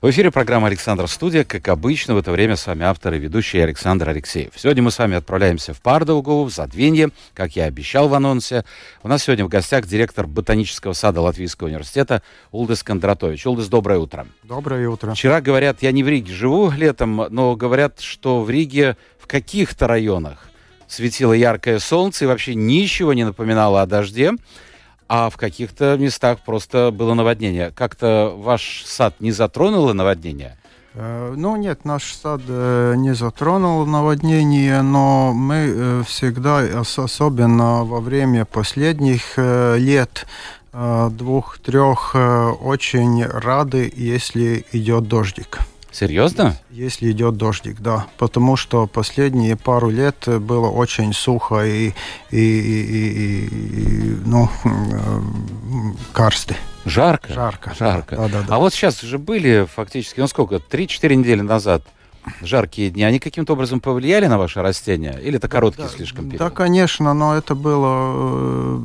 [0.00, 1.42] В эфире программа «Александр Студия».
[1.42, 4.52] Как обычно, в это время с вами автор и ведущий Александр Алексеев.
[4.54, 8.64] Сегодня мы с вами отправляемся в Пардаугу, в Задвинье, как я обещал в анонсе.
[9.02, 13.44] У нас сегодня в гостях директор Ботанического сада Латвийского университета Улдис Кондратович.
[13.46, 14.28] Улдис, доброе утро.
[14.44, 15.14] Доброе утро.
[15.14, 19.88] Вчера, говорят, я не в Риге живу летом, но говорят, что в Риге в каких-то
[19.88, 20.48] районах
[20.86, 24.34] светило яркое солнце и вообще ничего не напоминало о дожде
[25.08, 27.72] а в каких-то местах просто было наводнение.
[27.74, 30.56] Как-то ваш сад не затронуло наводнение?
[30.94, 38.00] Э, ну нет, наш сад э, не затронул наводнение, но мы э, всегда, особенно во
[38.00, 40.26] время последних лет,
[40.70, 45.58] двух-трех, очень рады, если идет дождик.
[45.98, 46.56] Серьезно?
[46.70, 48.06] Если идет дождик, да.
[48.18, 51.92] Потому что последние пару лет было очень сухо и,
[52.30, 54.48] и, и, и ну,
[56.12, 56.56] карсты.
[56.84, 57.32] Жарко?
[57.32, 57.74] Жарко.
[57.76, 58.14] Жарко.
[58.14, 58.54] Да, да, да.
[58.54, 61.82] А вот сейчас уже были фактически, ну сколько, 3-4 недели назад
[62.42, 65.18] жаркие дни, они каким-то образом повлияли на ваше растение?
[65.20, 66.38] Или это короткий да, слишком период?
[66.38, 68.80] Да, конечно, но это было, э,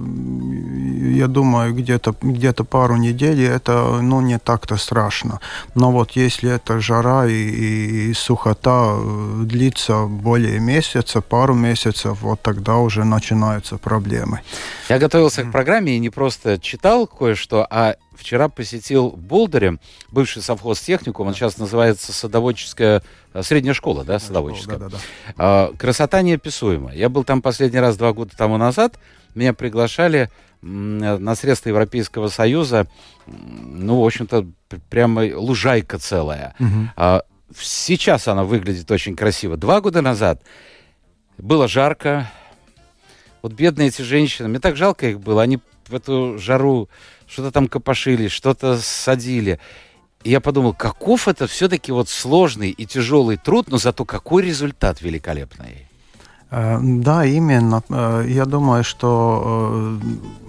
[1.03, 5.39] я думаю, где-то где пару недель, это ну, не так-то страшно.
[5.75, 12.41] Но вот если это жара и, и сухота э, длится более месяца, пару месяцев, вот
[12.41, 14.41] тогда уже начинаются проблемы.
[14.89, 19.77] Я готовился к программе и не просто читал кое-что, а вчера посетил Болдере,
[20.11, 24.77] бывший совхоз техникум, он сейчас называется садоводческая э, средняя школа, да, садоводческая.
[24.77, 24.97] Да, да,
[25.37, 25.69] да.
[25.77, 26.95] Красота неописуемая.
[26.95, 28.97] Я был там последний раз два года тому назад,
[29.36, 30.30] меня приглашали
[30.61, 32.88] на средства Европейского Союза,
[33.26, 34.48] ну, в общем-то,
[34.89, 36.55] прямо лужайка целая.
[36.60, 37.21] Угу.
[37.60, 39.58] Сейчас она выглядит очень красиво.
[39.58, 40.42] Два года назад
[41.38, 42.32] было жарко.
[43.42, 46.89] Вот бедные эти женщины, мне так жалко их было, они в эту жару
[47.27, 49.60] что-то там копошили, что-то садили.
[50.23, 55.02] И я подумал, каков это все-таки вот сложный и тяжелый труд, но зато какой результат
[55.02, 55.88] великолепный.
[56.53, 57.81] Э, да, именно.
[57.89, 59.97] Э, я думаю, что э,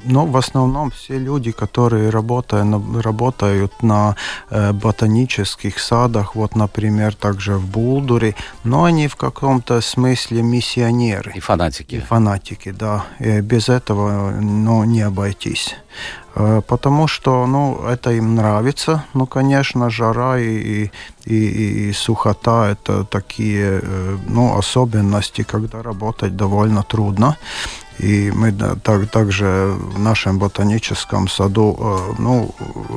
[0.04, 4.16] ну, в основном все люди, которые работают, работают на
[4.50, 11.32] ботанических садах, вот, например, также в Булдуре, но они в каком-то смысле миссионеры.
[11.34, 11.94] И фанатики.
[11.94, 13.04] И фанатики, да.
[13.18, 15.74] И без этого ну, не обойтись.
[16.34, 19.04] Потому что, ну, это им нравится.
[19.14, 20.90] Ну, конечно, жара и, и,
[21.24, 27.36] и, и сухота– это такие, э, ну, особенности, когда работать довольно трудно.
[27.98, 28.52] И мы
[28.82, 32.54] так, также в нашем ботаническом саду, э, ну,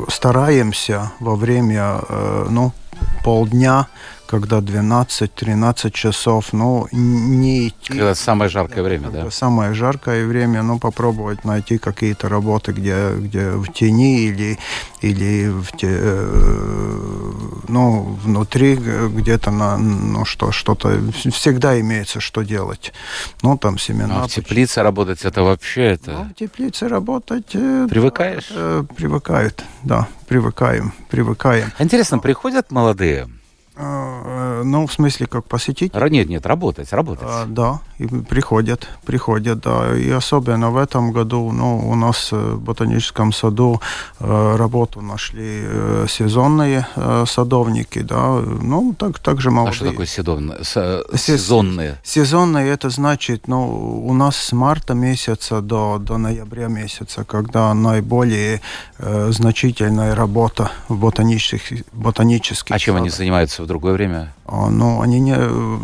[0.10, 2.02] стараемся во время,
[2.50, 2.72] ну,
[3.24, 3.88] полдня
[4.28, 7.94] когда 12-13 часов, ну, не идти.
[7.94, 9.32] Когда самое жаркое время, да?
[9.32, 14.60] Самое жаркое время, ну, попробовать найти какие-то работы, где, где в тени или,
[15.02, 17.32] или в те, э,
[17.70, 22.94] ну, внутри где-то на, ну, что, что-то, всегда имеется что делать.
[23.42, 24.24] Ну, там семена.
[24.24, 26.12] А в теплице работать это вообще это...
[26.12, 27.52] Ну, в теплице работать...
[27.54, 28.50] Э, Привыкаешь?
[28.52, 31.72] Э, привыкают, да, привыкаем, привыкаем.
[31.80, 33.28] Интересно, приходят молодые
[33.78, 35.94] ну, в смысле, как посетить?
[35.94, 37.28] Нет, нет, работать, работать.
[37.30, 39.96] А, да, и приходят, приходят, да.
[39.96, 43.82] И особенно в этом году, ну, у нас э, в ботаническом саду
[44.20, 45.64] э, работу нашли
[46.08, 46.88] сезонные
[47.28, 48.42] садовники, да.
[48.62, 49.72] Ну, так, также молодые.
[49.72, 50.64] А что такое сезонные?
[50.64, 51.98] Сезонные?
[52.04, 58.62] Сезонные, это значит, ну, у нас с марта месяца до, до ноября месяца, когда наиболее
[58.98, 63.02] э, значительная работа в ботанических, ботанических А чем садах.
[63.02, 64.34] они занимаются в другое время?
[64.46, 65.78] А, ну, они не э,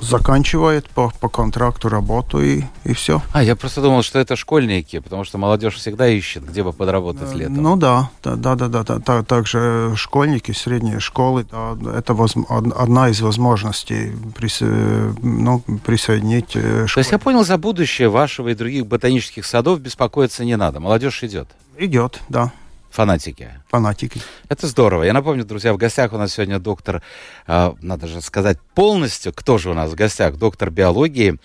[0.00, 3.20] заканчивают по, по контракту работу и, и все.
[3.32, 7.32] А, я просто думал, что это школьники, потому что молодежь всегда ищет, где бы подработать
[7.32, 7.56] э, летом.
[7.56, 9.22] Ну да, да, да, да, да, да.
[9.24, 16.86] Также школьники, средние школы, да, это воз, одна из возможностей прис, ну, присоединить школы.
[16.94, 21.24] То есть я понял, за будущее вашего и других ботанических садов беспокоиться не надо, молодежь
[21.24, 21.48] идет?
[21.76, 22.52] Идет, да.
[22.94, 23.50] Фанатики.
[23.70, 24.20] Фанатики.
[24.48, 25.02] Это здорово.
[25.02, 27.02] Я напомню, друзья, в гостях у нас сегодня доктор,
[27.48, 31.40] э, надо же сказать полностью, кто же у нас в гостях, доктор биологии,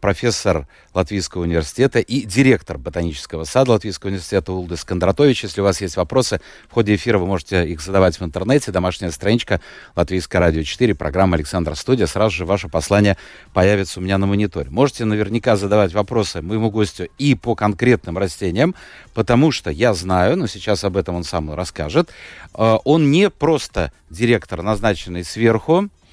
[0.00, 5.44] профессор Латвийского университета и директор ботанического сада Латвийского университета Улдыс Кондратович.
[5.44, 8.72] Если у вас есть вопросы, в ходе эфира вы можете их задавать в интернете.
[8.72, 9.60] Домашняя страничка
[9.94, 12.06] Латвийское радио 4, программа Александр Студия.
[12.06, 13.16] Сразу же ваше послание
[13.52, 14.70] появится у меня на мониторе.
[14.70, 18.74] Можете наверняка задавать вопросы моему гостю и по конкретным растениям,
[19.14, 22.10] потому что я знаю, но сейчас об этом он сам расскажет,
[22.54, 26.05] э, он не просто директор, назначенный сверху, э,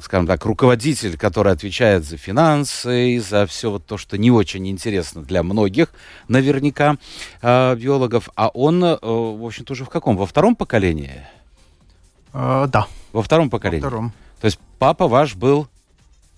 [0.00, 5.22] скажем так, руководитель, который отвечает за финансы, за все вот то, что не очень интересно
[5.22, 5.92] для многих,
[6.28, 6.96] наверняка,
[7.40, 10.16] э, биологов, а он, в общем-то, уже в каком?
[10.16, 11.22] Во втором поколении?
[12.32, 12.86] Да.
[13.12, 13.82] Во втором поколении?
[13.82, 14.12] Во втором.
[14.40, 15.68] То есть папа ваш был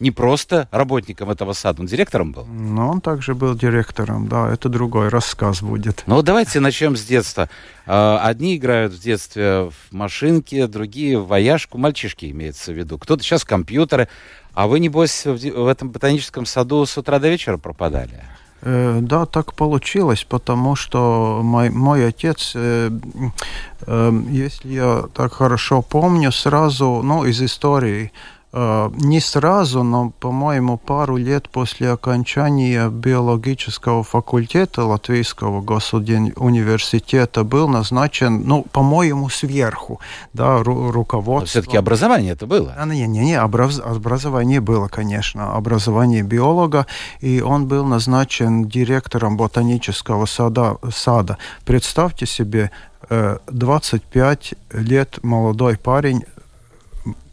[0.00, 2.44] не просто работником этого сада, он директором был?
[2.46, 6.02] Ну, он также был директором, да, это другой рассказ будет.
[6.06, 7.48] Ну, давайте начнем с детства.
[7.86, 12.98] А, одни играют в детстве в машинки, другие в вояжку, мальчишки имеется в виду.
[12.98, 14.08] Кто-то сейчас в компьютеры,
[14.52, 18.24] а вы, небось, в этом ботаническом саду с утра до вечера пропадали?
[18.66, 22.90] Э, да, так получилось, потому что мой, мой отец, э,
[23.86, 28.10] э, если я так хорошо помню, сразу, ну, из истории,
[28.54, 38.64] не сразу, но, по-моему, пару лет после окончания биологического факультета Латвийского госуниверситета был назначен, ну,
[38.70, 39.98] по-моему, сверху,
[40.32, 41.48] да, ру руководство.
[41.48, 42.72] Все-таки образование это было?
[42.76, 46.86] А, не, не, не, образ образование было, конечно, образование биолога,
[47.20, 50.76] и он был назначен директором ботанического сада.
[50.92, 51.38] сада.
[51.64, 52.70] Представьте себе,
[53.08, 56.24] 25 э, лет молодой парень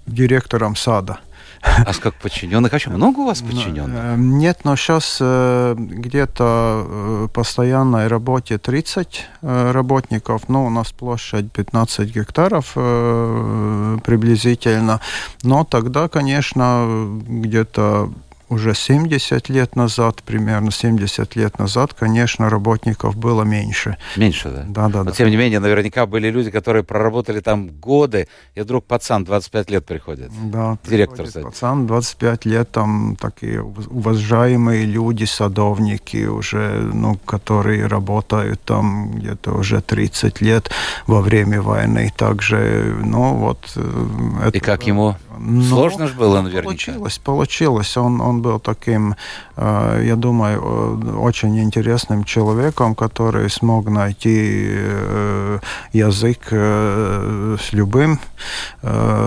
[0.06, 1.20] директором сада.
[1.62, 2.74] А как подчиненных?
[2.80, 4.04] Что, много у вас подчиненных?
[4.04, 10.50] Э, нет, но сейчас э, где-то э, постоянной работе 30 работников.
[10.50, 15.00] Ну, у нас площадь 15 гектаров приблизительно.
[15.44, 18.12] Но тогда, конечно, где-то
[18.52, 23.98] уже 70 лет назад, примерно 70 лет назад, конечно, работников было меньше.
[24.18, 24.66] Меньше, да?
[24.68, 25.00] Да, да.
[25.00, 25.12] Но да.
[25.12, 29.86] тем не менее, наверняка были люди, которые проработали там годы, и вдруг пацан 25 лет
[29.86, 30.32] приходит.
[30.52, 31.26] Да, директор.
[31.26, 31.44] Кстати.
[31.44, 39.82] Пацан 25 лет, там такие уважаемые люди, садовники уже, ну, которые работают там где-то уже
[39.82, 40.70] 30 лет
[41.08, 42.12] во время войны.
[42.18, 43.72] Также, ну, вот...
[43.78, 45.16] Э, это, и как ему?
[45.40, 46.64] Ну, Сложно же было наверняка.
[46.64, 47.98] Получилось, получилось.
[47.98, 49.16] Он, он был таким,
[49.58, 55.60] э, я думаю, э, очень интересным человеком, который смог найти э,
[55.94, 58.20] язык с любым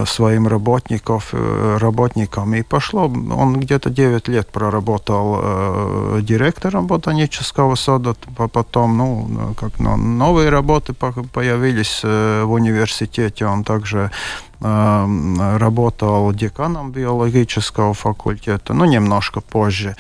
[0.07, 1.35] своим работников,
[1.81, 2.55] работником.
[2.55, 8.15] И пошло, он где-то 9 лет проработал директором ботанического сада,
[8.53, 14.11] потом, ну, как новые работы появились в университете, он также
[14.65, 19.95] работал деканом биологического факультета, ну, немножко позже.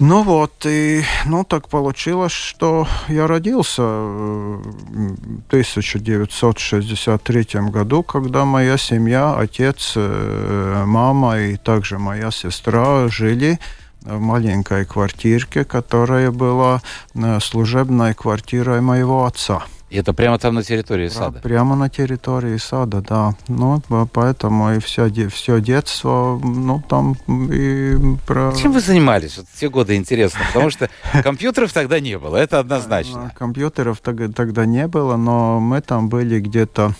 [0.00, 4.60] Ну вот, и ну так получилось, что я родился в
[5.46, 13.60] 1963 году, когда моя семья, отец, э, мама и также моя сестра жили
[14.02, 16.82] в маленькой квартирке, которая была
[17.14, 19.62] э, служебной квартирой моего отца.
[19.94, 21.38] И это прямо там на территории сада?
[21.38, 23.36] Прямо на территории сада, да.
[23.46, 23.80] Ну,
[24.12, 28.52] поэтому и все, все детство, ну, там и про...
[28.60, 29.36] Чем вы занимались?
[29.36, 30.90] Вот те годы интересно, потому что
[31.22, 33.30] компьютеров тогда не было, это однозначно.
[33.38, 36.92] Компьютеров тогда не было, но мы там были где-то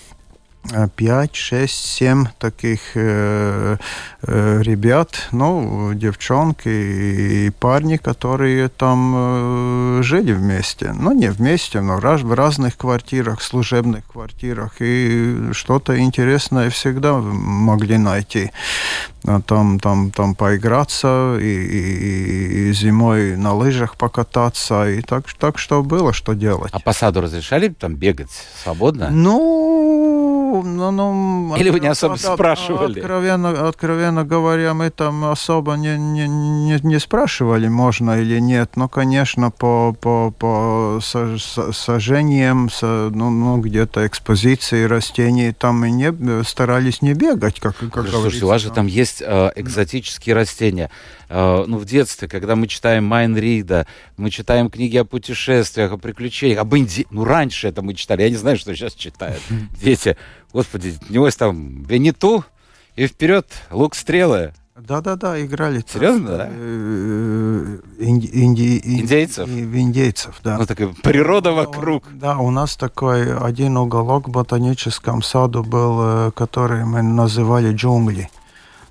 [0.96, 3.76] 5, 6, 7 таких э,
[4.22, 10.92] э, ребят, ну, девчонки и парни, которые там э, жили вместе.
[10.92, 14.76] Ну, не вместе, но раз, в разных квартирах, служебных квартирах.
[14.80, 18.50] И что-то интересное всегда могли найти.
[19.26, 24.88] А там, там, там поиграться и, и, и зимой на лыжах покататься.
[24.88, 26.70] И так, так что было, что делать.
[26.72, 28.30] А по саду разрешали там бегать
[28.62, 29.08] свободно?
[29.10, 29.73] Ну,
[30.62, 33.00] ну, ну, Или вы не особо спрашивали?
[33.00, 38.76] Откровенно, откровенно говоря, мы там особо не, не, не, не спрашивали, можно или нет.
[38.76, 47.02] Но, конечно, по, по, по сажениям, ну, ну, где-то экспозиции растений, там мы не, старались
[47.02, 50.90] не бегать, как, как Слушайте, у вас же там есть э, экзотические растения.
[51.34, 55.98] Э, ну, в детстве, когда мы читаем Майн Рида, мы читаем книги о путешествиях, о
[55.98, 57.08] приключениях, об Инди...
[57.10, 59.42] Ну, раньше это мы читали, я не знаю, что сейчас читают
[59.82, 60.16] дети.
[60.52, 62.44] Господи, небось там Венету
[62.94, 64.52] и вперед лук-стрелы.
[64.76, 65.84] Да-да-да, играли.
[65.92, 66.46] Серьезно, да?
[66.46, 69.48] Инди, инди, индейцев?
[69.48, 70.58] Индейцев, да.
[70.58, 72.04] Ну, такая природа вокруг.
[72.12, 78.30] Да, у нас такой один уголок в ботаническом саду был, который мы называли джунгли.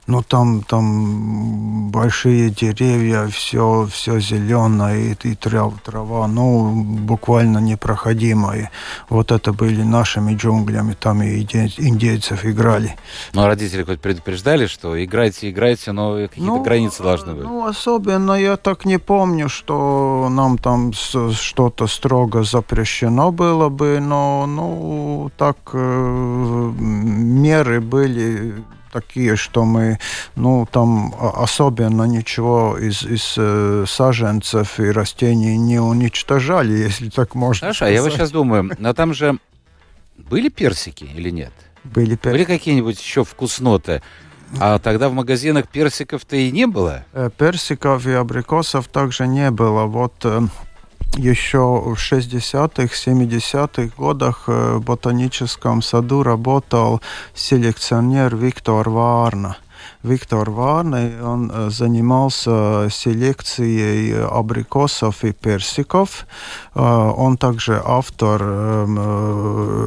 [0.05, 8.69] Ну, там, там большие деревья, все, все зеленое, и, и трав, трава, ну, буквально непроходимая.
[9.09, 12.95] Вот это были нашими джунглями, там и индейцев играли.
[13.33, 17.43] Но родители хоть предупреждали, что играйте, играйте, но какие-то ну, границы должны быть?
[17.43, 24.45] Ну, особенно я так не помню, что нам там что-то строго запрещено было бы, но,
[24.47, 29.97] ну, так э, меры были такие, что мы,
[30.35, 37.67] ну, там особенно ничего из, из э, саженцев и растений не уничтожали, если так можно
[37.67, 37.91] Хорошо, сказать.
[37.91, 39.37] а я вот сейчас думаю, но там же
[40.17, 41.53] были персики или нет?
[41.83, 42.29] Были персики.
[42.29, 44.01] Были какие-нибудь еще вкусноты?
[44.59, 47.05] А тогда в магазинах персиков-то и не было?
[47.13, 49.85] Э, персиков и абрикосов также не было.
[49.85, 50.41] Вот э,
[51.17, 57.01] еще в 60-х, 70-х годах э, в ботаническом саду работал
[57.33, 59.57] селекционер Виктор Варна.
[60.03, 66.27] Виктор Варный, он занимался селекцией абрикосов и персиков.
[66.75, 68.43] Он также автор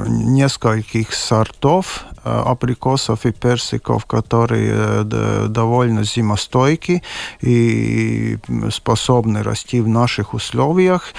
[0.09, 7.03] нескольких сортов абрикосов и персиков, которые довольно зимостойки
[7.43, 8.39] и
[8.71, 11.13] способны расти в наших условиях.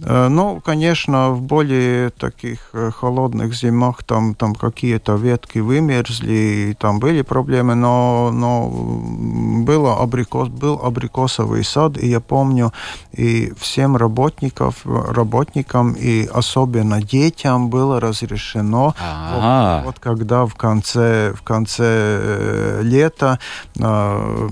[0.00, 6.74] Э, ну, конечно, в более таких э, холодных зимах там, там какие-то ветки вымерзли, и
[6.74, 12.72] там были проблемы, но, но было абрикос, был абрикосовый сад, и я помню,
[13.12, 18.94] и всем работников, работникам, и особенно детям было разрешено,
[19.34, 23.40] вот, вот когда в конце, в конце э, лета
[23.78, 24.48] э,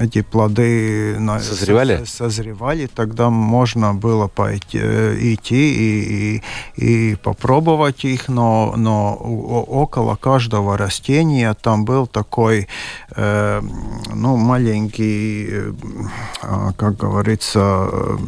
[0.00, 2.04] эти плоды созревали?
[2.04, 6.42] созревали, тогда можно было пойти идти и,
[6.76, 12.68] и, и попробовать их, но, но около каждого растения там был такой,
[13.16, 13.60] э,
[14.14, 15.72] ну, маленький, э,
[16.42, 17.58] а, как говорится,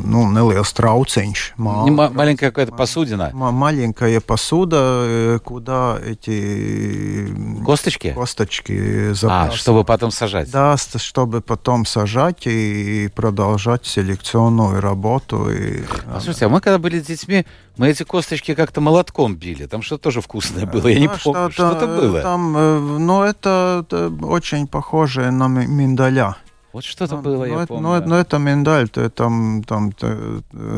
[0.04, 1.52] ну, нелиels трауценч.
[1.56, 3.30] Мал, маленькая какая-то посудина.
[3.32, 7.28] Маленькая посуда, э, куда эти...
[7.64, 8.12] Косточки?
[8.12, 9.54] Косточки забрасывать.
[9.54, 10.50] А, чтобы потом сажать?
[10.50, 15.50] Да, чтобы потом сажать и продолжать селекционную работу.
[15.50, 17.46] И, а, Слушайте, а мы когда были детьми,
[17.76, 19.66] мы эти косточки как-то молотком били.
[19.66, 20.88] Там что-то тоже вкусное было.
[20.88, 22.20] Я не помню, что-то было.
[22.20, 26.36] Там, э, ну, это, это очень похоже на миндаля.
[26.72, 27.82] Вот что-то ну, было, ну, я это, помню.
[27.82, 29.92] Ну, это, ну, это миндаль, это там, там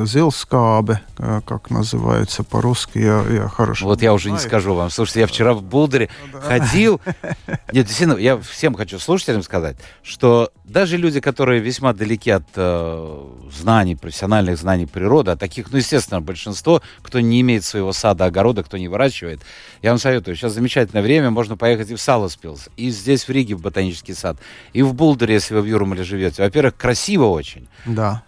[0.04, 4.42] зилскабе, как называется по-русски, я, я хорошо Вот я уже знаю.
[4.42, 4.90] не скажу вам.
[4.90, 6.40] Слушайте, я вчера в Булдере ну, да.
[6.40, 7.00] ходил.
[7.72, 13.28] Нет, действительно, я всем хочу слушателям сказать, что даже люди, которые весьма далеки от э,
[13.56, 18.64] знаний, профессиональных знаний природы, а таких, ну, естественно, большинство, кто не имеет своего сада, огорода,
[18.64, 19.40] кто не выращивает,
[19.82, 23.54] я вам советую, сейчас замечательное время, можно поехать и в Саласпилс, и здесь в Риге
[23.54, 24.38] в ботанический сад,
[24.72, 26.42] и в Булдере, если вы в Юрмале живете.
[26.42, 27.68] Во-первых, красиво очень.
[27.84, 28.22] Да.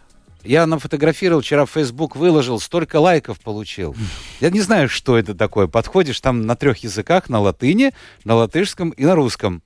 [0.44, 3.96] Я нафотографировал, вчера в Facebook выложил, столько лайков получил.
[4.40, 5.66] Я не знаю, что это такое.
[5.66, 7.92] Подходишь там на трех языках, на латыни,
[8.24, 9.62] на латышском и на русском.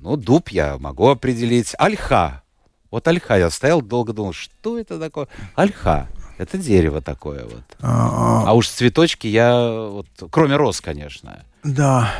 [0.00, 1.74] Ну, дуб я могу определить.
[1.76, 2.42] Альха.
[2.90, 5.26] Вот альха я стоял, долго думал, что это такое?
[5.56, 6.08] Альха.
[6.38, 7.64] Это дерево такое вот.
[7.80, 11.44] А, а уж цветочки я, вот, кроме роз, конечно.
[11.64, 12.14] Да.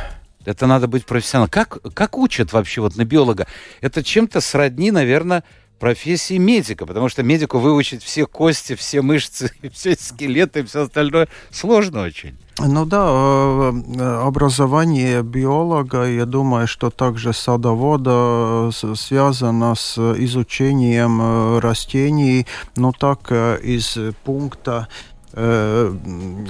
[0.45, 1.49] Это надо быть профессионалом.
[1.49, 3.47] Как, как учат вообще вот на биолога?
[3.81, 5.43] Это чем-то сродни, наверное,
[5.79, 12.03] профессии медика, потому что медику выучить все кости, все мышцы, все скелеты все остальное сложно
[12.03, 12.37] очень.
[12.61, 21.59] Ну да, э, э, образование биолога, я думаю, что также садовода связано с изучением э,
[21.59, 25.08] растений, но так из пункта э,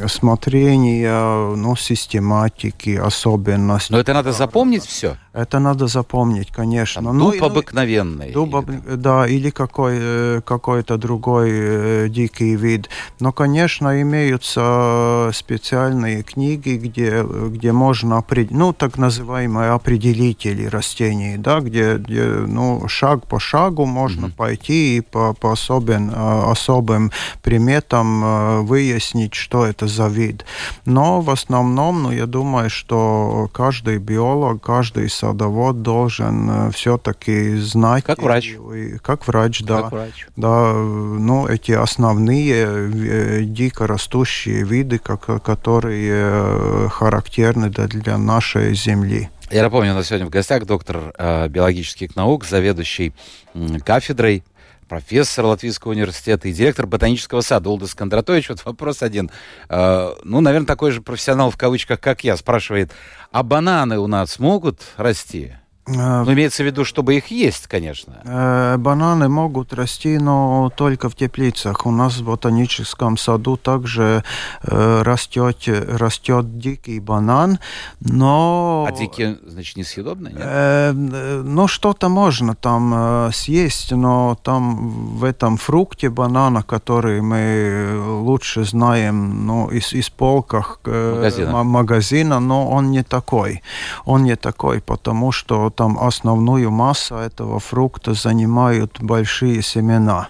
[0.08, 3.94] смотрения, ну, систематики, особенностей.
[3.94, 5.18] Но это надо запомнить все?
[5.34, 7.04] Это надо запомнить, конечно.
[7.04, 8.32] Там ну, дуб ну, обыкновенный.
[8.32, 8.96] Дуб, или...
[8.96, 12.90] да, или какой, э, какой-то другой э, дикий вид.
[13.20, 21.60] Но, конечно, имеются специальные книги, где, где можно определить, ну, так называемые определители растений, да,
[21.60, 24.36] где, где ну, шаг по шагу можно mm-hmm.
[24.36, 27.12] пойти и по, по особен, э, особым
[27.44, 30.46] приметам выяснить, что это за вид.
[30.86, 38.04] Но в основном, ну, я думаю, что каждый биолог, каждый садовод должен э, все-таки знать...
[38.04, 38.56] Как врач.
[38.76, 39.82] И, как врач, да.
[39.82, 40.28] Как врач.
[40.36, 49.30] Да, ну, эти основные э, дико растущие виды, как, которые э, характерны для нашей земли.
[49.52, 53.14] Я напомню, у нас сегодня в гостях доктор э, биологических наук, заведующий
[53.56, 54.44] э, кафедрой,
[54.90, 58.50] профессор Латвийского университета и директор ботанического сада Улдас Кондратович.
[58.50, 59.32] Вот вопрос один.
[59.70, 62.92] Э, ну, наверное, такой же профессионал в кавычках, как я, спрашивает,
[63.32, 65.54] а бананы у нас могут расти?
[65.90, 68.14] Э, ну, имеется в виду, чтобы их есть, конечно.
[68.24, 71.86] Э, бананы могут расти, но только в теплицах.
[71.86, 74.24] У нас в ботаническом саду также
[74.64, 77.60] э, растет, растет дикий банан,
[78.00, 78.86] но...
[78.88, 81.46] А дикий, значит, несъедобный, нет?
[81.46, 89.46] Ну, что-то можно там съесть, но там в этом фрукте банана, который мы лучше знаем
[89.46, 91.64] ну, из, из полках магазина.
[91.64, 93.62] магазина, но он не такой.
[94.06, 100.28] Он не такой, потому что там основную массу этого фрукта занимают большие семена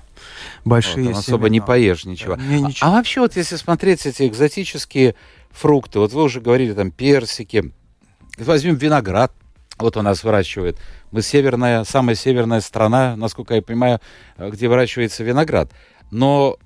[0.64, 1.50] большие вот, особо семена.
[1.50, 2.36] не поешь ничего.
[2.36, 2.88] Не, ничего.
[2.88, 5.16] А, а вообще вот если смотреть эти экзотические
[5.50, 7.74] фрукты, вот вы уже говорили там персики,
[8.38, 9.32] возьмем виноград,
[9.80, 10.78] вот у нас выращивают.
[11.10, 14.00] Мы северная, самая северная страна, насколько я понимаю,
[14.38, 15.72] где выращивается виноград.
[16.12, 16.58] Но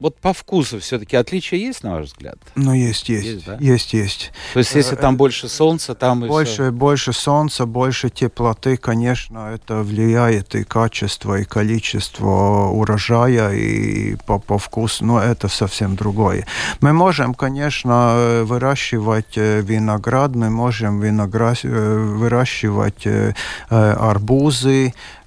[0.00, 2.38] вот по вкусу все-таки отличия есть, на ваш взгляд?
[2.54, 3.26] Ну, есть, есть.
[3.26, 3.56] Есть, да?
[3.60, 4.32] есть, есть.
[4.54, 6.70] То есть, если там больше солнца, там больше, все...
[6.70, 14.58] больше солнца, больше теплоты, конечно, это влияет и качество, и количество урожая, и по, по
[14.58, 16.46] вкусу, но это совсем другое.
[16.80, 23.06] Мы можем, конечно, выращивать э, виноград, мы можем виноград, э, выращивать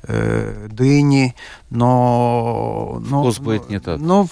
[0.04, 1.36] э, дыни,
[1.70, 3.02] но...
[3.06, 4.00] Вкус но, будет не тот.
[4.00, 4.28] Но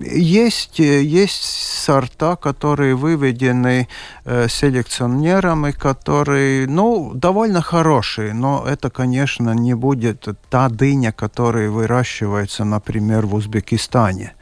[0.00, 3.88] есть, есть сорта, которые выведены
[4.24, 12.64] э, селекционерами, которые, ну, довольно хорошие, но это, конечно, не будет та дыня, которая выращивается,
[12.64, 14.34] например, в Узбекистане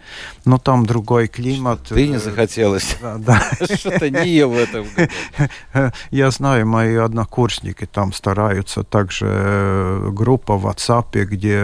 [0.44, 1.80] но там другой климат.
[1.88, 2.96] Ты не захотелось.
[3.00, 3.40] Да, да.
[3.76, 4.86] Что-то не в этом
[6.10, 11.56] Я знаю, мои однокурсники там стараются также э, группа в WhatsApp, где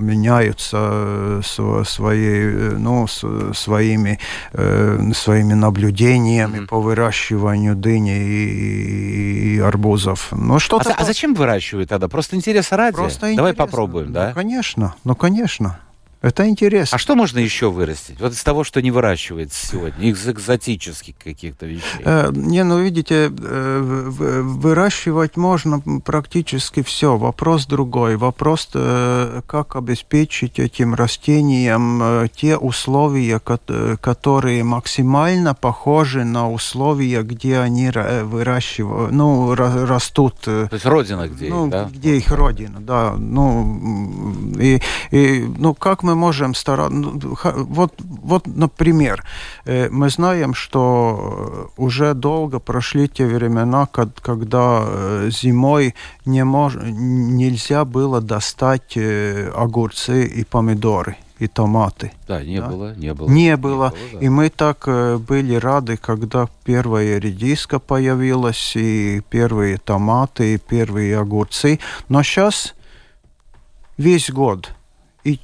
[0.00, 1.40] меняются э,
[1.84, 4.18] свои, э, ну, своими,
[4.52, 6.66] своими наблюдениями mm-hmm.
[6.66, 10.28] по выращиванию дыни и, и арбузов.
[10.32, 12.08] Ну, что а, а зачем выращивают тогда?
[12.08, 12.96] Просто интереса ради?
[12.96, 14.28] Просто Давай попробуем, да?
[14.28, 15.78] Ну, конечно, ну, конечно.
[16.24, 16.96] Это интересно.
[16.96, 18.18] А что можно еще вырастить?
[18.18, 22.00] Вот из того, что не выращивается сегодня, из экзотических каких-то вещей.
[22.02, 27.18] Э, не, ну видите, э, выращивать можно практически все.
[27.18, 28.16] Вопрос другой.
[28.16, 37.58] Вопрос, э, как обеспечить этим растениям э, те условия, которые максимально похожи на условия, где
[37.58, 40.36] они выращивают, ну, растут.
[40.40, 41.90] То есть родина где ну, их, да?
[41.92, 43.14] Где их родина, да.
[43.18, 46.96] Ну, и, и, ну, как мы можем стараться...
[46.96, 49.24] Ну, вот, вот, например,
[49.64, 56.76] э, мы знаем, что уже долго прошли те времена, когда э, зимой не мож...
[56.76, 62.12] нельзя было достать э, огурцы и помидоры и томаты.
[62.28, 62.68] Да, не да?
[62.68, 63.28] было, не было.
[63.28, 63.92] Не было.
[63.92, 64.18] Не было да.
[64.20, 64.88] И мы так
[65.28, 71.80] были рады, когда первая редиска появилась, и первые томаты, и первые огурцы.
[72.08, 72.74] Но сейчас
[73.96, 74.74] весь год.
[75.24, 75.40] И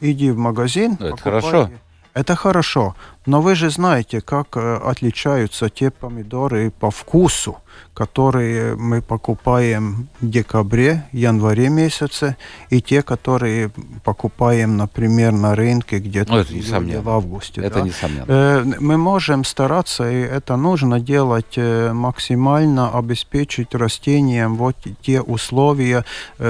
[0.00, 0.94] иди в магазин.
[1.00, 1.70] Это хорошо.
[2.14, 2.96] Это хорошо.
[3.28, 7.58] Но вы же знаете, как э, отличаются те помидоры по вкусу
[7.94, 12.36] которые мы покупаем в декабре, январе месяце,
[12.70, 13.70] и те, которые
[14.04, 17.60] покупаем, например, на рынке где-то ну, в августе.
[17.60, 17.80] Это да?
[17.80, 18.24] несомненно.
[18.28, 26.04] Э, мы можем стараться, и это нужно делать э, максимально, обеспечить растениям вот те условия,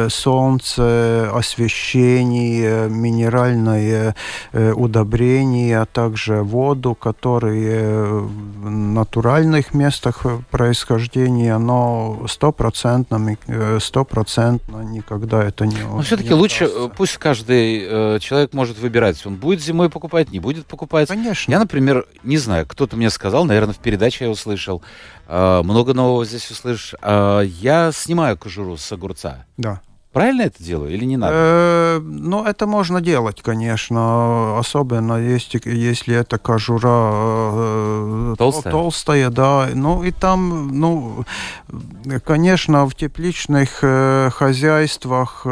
[0.08, 4.14] солнце, освещение, минеральное
[4.52, 15.66] удобрение, а также воду, которые в натуральных местах происхождения оно стопроцентно, э, стопроцентно никогда это
[15.66, 15.76] не...
[15.82, 16.88] Но все-таки лучше, удастся.
[16.96, 21.08] пусть каждый э, человек может выбирать, он будет зимой покупать, не будет покупать.
[21.08, 21.50] Конечно.
[21.50, 24.82] Я, например, не знаю, кто-то мне сказал, наверное, в передаче я услышал,
[25.26, 29.46] э, много нового здесь услышишь, э, я снимаю кожуру с огурца.
[29.56, 29.80] Да.
[30.18, 31.32] Правильно это делаю или не надо?
[31.36, 38.72] Э, ну, это можно делать, конечно, особенно если, если это кожура э, толстая.
[38.72, 39.68] толстая, да.
[39.72, 41.24] Ну и там, ну,
[42.24, 45.46] конечно, в тепличных э, хозяйствах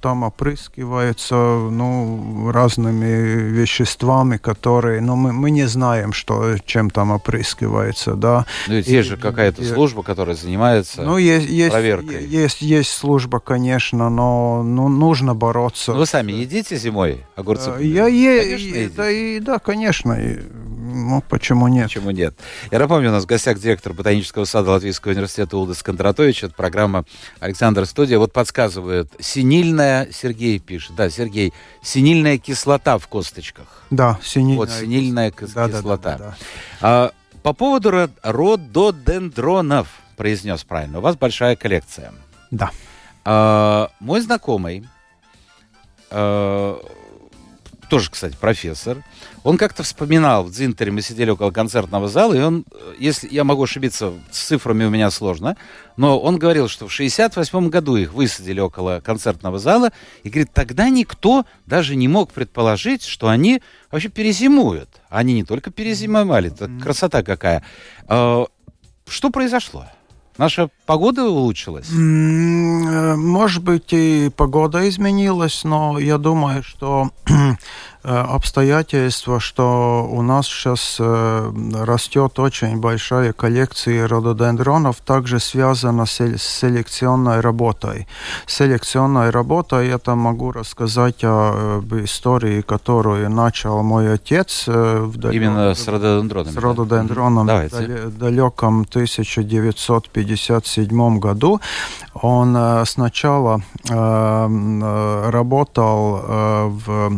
[0.00, 8.14] там опрыскиваются, ну, разными веществами, которые, ну, мы, мы не знаем, что чем там опрыскивается,
[8.14, 8.46] да.
[8.66, 12.24] Ну, есть же какая-то служба, которая занимается ну, есть, есть, проверкой.
[12.24, 15.92] Есть, есть служба, конечно конечно, но ну, нужно бороться.
[15.92, 17.70] вы сами едите зимой огурцы?
[17.80, 18.88] Я е...
[18.96, 20.16] да, и, да, конечно.
[20.16, 21.88] Ну, почему нет?
[21.88, 22.34] Почему нет?
[22.70, 26.44] Я напомню, у нас в гостях директор ботанического сада Латвийского университета Улдас Кондратович.
[26.44, 27.04] Это программа
[27.40, 28.18] Александр Студия.
[28.18, 33.84] Вот подсказывает, синильная, Сергей пишет, да, Сергей, синильная кислота в косточках.
[33.90, 34.56] Да, синильная.
[34.56, 35.82] Вот, синильная кислота.
[35.82, 36.36] Да, да, да, да.
[36.80, 42.12] А, по поводу рододендронов, произнес правильно, у вас большая коллекция.
[42.50, 42.70] Да.
[43.24, 44.88] А, мой знакомый,
[46.10, 46.80] а,
[47.90, 49.02] тоже, кстати, профессор,
[49.42, 52.64] он как-то вспоминал, в Дзинтере мы сидели около концертного зала, и он,
[52.98, 55.56] если я могу ошибиться, с цифрами у меня сложно,
[55.96, 59.90] но он говорил, что в 68 году их высадили около концертного зала,
[60.22, 64.88] и говорит, тогда никто даже не мог предположить, что они вообще перезимуют.
[65.08, 67.64] Они не только перезимовали, это красота какая.
[68.06, 68.46] А,
[69.08, 69.86] что произошло?
[70.38, 71.88] Наша погода улучшилась?
[71.88, 77.10] Э, может быть, и погода изменилась, но я думаю, что
[78.02, 81.52] Э, обстоятельство, что у нас сейчас э,
[81.84, 88.08] растет очень большая коллекция рододендронов, также связано с селекционной работой.
[88.46, 94.66] Селекционной работой это могу рассказать о э, истории, которую начал мой отец.
[94.66, 95.36] В далек...
[95.36, 96.54] Именно с рододендронами?
[96.54, 97.66] С рододендроном да?
[97.70, 101.60] в далеком 1957 году.
[102.14, 106.22] Он сначала работал
[106.68, 107.12] в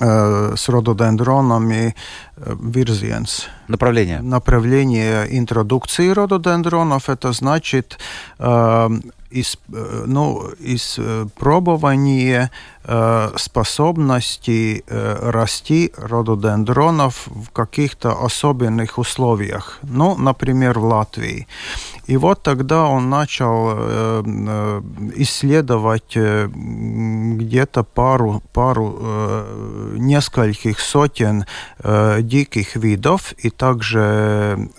[0.00, 1.96] Э, с рододендронами
[2.36, 3.48] э, virziens.
[3.66, 4.20] Направление.
[4.20, 7.98] Направление интродукции рододендронов, это значит
[8.38, 8.88] э,
[9.30, 12.50] из, э, ну, испробование
[12.84, 21.46] э, способности э, расти рододендронов в каких-то особенных условиях, ну, например, в Латвии.
[22.06, 23.68] И вот тогда он начал
[25.14, 28.98] исследовать где-то пару, пару
[29.94, 31.44] нескольких сотен
[32.20, 34.70] диких видов и также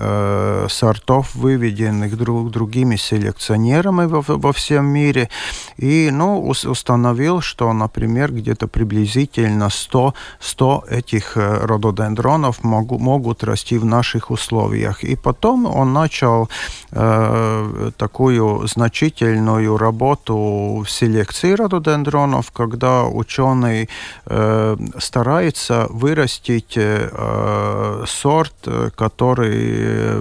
[0.70, 5.30] сортов, выведенных друг другими селекционерами во, во всем мире.
[5.78, 13.78] И ну, установил, что, например, где-то приблизительно 100, 100 этих э, рододендронов могу, могут расти
[13.78, 15.04] в наших условиях.
[15.04, 16.50] И потом он начал
[16.92, 23.90] э, такую значительную работу в селекции рододендронов, когда ученый
[24.26, 28.54] э, старается вырастить э, сорт,
[28.96, 30.20] который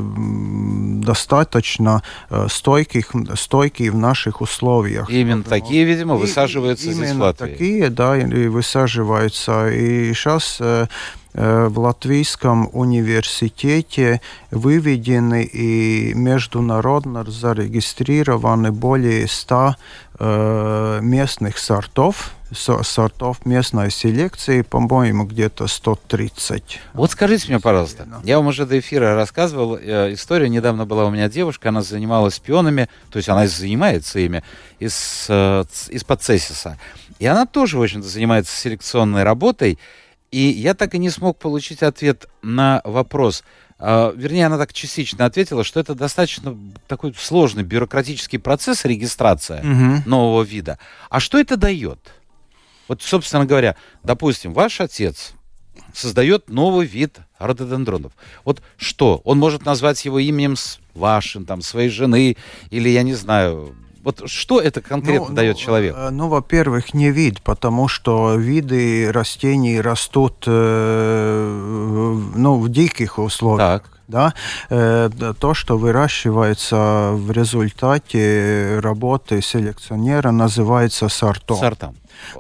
[1.09, 5.11] достаточно э, стойких, стойкий в наших условиях.
[5.11, 5.61] Именно Потому...
[5.61, 7.47] такие, видимо, высаживаются и, здесь в Латвии.
[7.47, 9.69] такие, да, и высаживаются.
[9.69, 10.87] И сейчас э,
[11.35, 19.75] э, в Латвийском университете выведены и международно зарегистрированы более 100
[20.19, 26.81] э, местных сортов, сортов местной селекции, по-моему, где-то 130.
[26.95, 30.51] Вот скажите мне, пожалуйста, я вам уже до эфира рассказывал э, историю.
[30.51, 34.43] Недавно была у меня девушка, она занималась пионами, то есть она занимается ими
[34.79, 36.79] из, э, из-под цессиса.
[37.19, 39.79] И она тоже, в общем-то, занимается селекционной работой.
[40.31, 43.45] И я так и не смог получить ответ на вопрос,
[43.79, 50.09] вернее, она так частично ответила, что это достаточно такой сложный бюрократический процесс регистрация угу.
[50.09, 50.79] нового вида.
[51.11, 51.99] А что это дает?
[52.89, 55.33] Вот, собственно говоря, допустим, ваш отец
[55.93, 58.13] создает новый вид рододендронов.
[58.45, 59.21] Вот что?
[59.25, 60.57] Он может назвать его именем
[60.95, 62.37] вашим, там, своей жены,
[62.71, 65.99] или, я не знаю, вот что это конкретно ну, дает ну, человеку?
[65.99, 73.83] Э, ну, во-первых, не вид, потому что виды растений растут э, ну, в диких условиях.
[73.83, 73.98] Так.
[74.09, 74.33] Да?
[74.71, 81.59] Э, то, что выращивается в результате работы селекционера, называется сортом.
[81.59, 81.95] Сортом.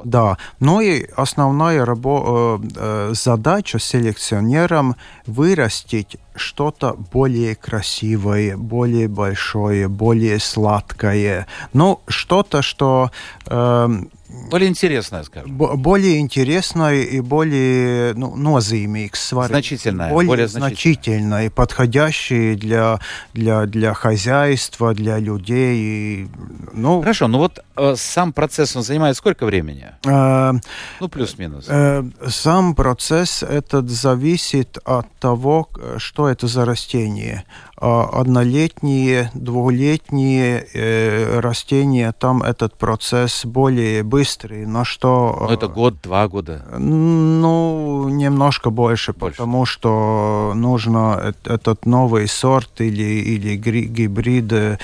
[0.05, 9.89] Да, ну и основная рабо- э, э, задача селекционерам вырастить что-то более красивое, более большое,
[9.89, 11.47] более сладкое.
[11.73, 13.11] Ну, что-то, что
[13.47, 13.89] э,
[14.29, 15.57] более интересное, скажем.
[15.57, 19.47] Более интересное и более ну, nozīmīgs.
[19.47, 20.11] Значительное.
[20.11, 23.01] Более, более значительное и подходящее для,
[23.33, 25.77] для, для хозяйства, для людей.
[25.77, 26.29] И,
[26.75, 27.65] ну, Хорошо, ну вот
[27.97, 29.87] сам процесс, он занимает сколько времени?
[30.07, 30.53] Э,
[31.01, 31.67] ну, плюс-минус.
[31.69, 37.45] Э, сам процесс этот зависит от того, что это за растение.
[37.81, 45.37] А однолетние, двухлетние э, растения, там этот процесс более быстрый, но что...
[45.41, 46.65] Но ну, это год, два года?
[46.77, 49.37] Ну, немножко больше, больше.
[49.37, 54.79] потому что нужно этот новый сорт или, или гибрид, э,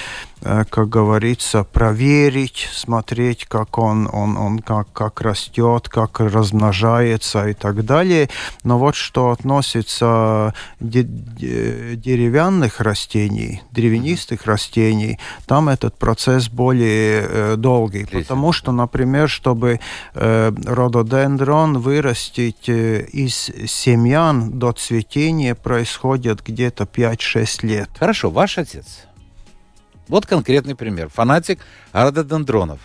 [0.44, 7.84] как говорится, проверить, смотреть, как он, он, он как, как растет, как размножается и так
[7.84, 8.28] далее.
[8.62, 18.00] Но вот что относится де деревянных растений, древянистых растений, там этот процесс более э, долгий.
[18.00, 18.22] Длительный.
[18.22, 19.80] Потому что, например, чтобы
[20.14, 27.90] э, рододендрон вырастить э, из семян до цветения происходит где-то 5-6 лет.
[27.98, 29.06] Хорошо, ваш отец.
[30.08, 31.08] Вот конкретный пример.
[31.08, 31.60] Фанатик
[31.92, 32.80] рододендронов.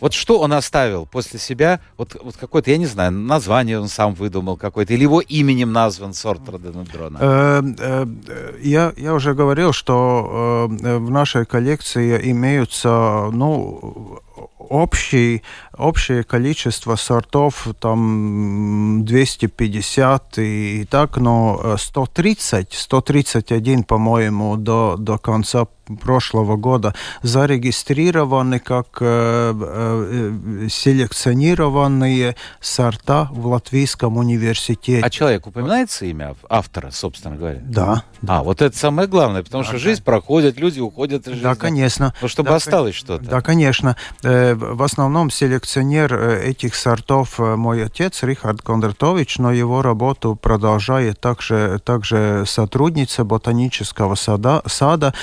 [0.00, 4.12] Вот что он оставил после себя, вот, вот какое-то, я не знаю, название он сам
[4.12, 7.18] выдумал какое-то, или его именем назван сорт рододендрона?
[7.20, 14.20] Э, э, я, я уже говорил, что э, в нашей коллекции имеются, ну,
[14.58, 15.42] общий,
[15.76, 25.66] общее количество сортов там 250 и, так, но 130, 131, по-моему, до, до конца
[26.00, 35.00] прошлого года зарегистрированы как э, э, селекционированные сорта в Латвийском университете.
[35.04, 37.60] А человек упоминается имя автора, собственно говоря?
[37.62, 38.04] Да.
[38.26, 41.42] А, вот это самое главное, потому что жизнь проходит, люди уходят из жизни.
[41.42, 42.14] Да, конечно.
[42.20, 43.24] Ну, чтобы да, осталось что-то.
[43.24, 43.96] Да, конечно.
[44.24, 50.34] Э, в основном селекционер э, этих сортов э, мой отец Рихард Кондратович, но его работу
[50.34, 55.14] продолжает также, также сотрудница ботанического сада, сада